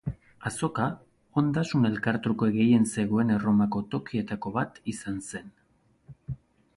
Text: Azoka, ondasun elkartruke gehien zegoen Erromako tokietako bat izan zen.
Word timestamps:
Azoka, 0.49 0.85
ondasun 1.41 1.89
elkartruke 1.89 2.49
gehien 2.55 2.87
zegoen 3.01 3.33
Erromako 3.35 3.81
tokietako 3.95 4.55
bat 4.57 4.81
izan 4.95 5.21
zen. 5.29 5.53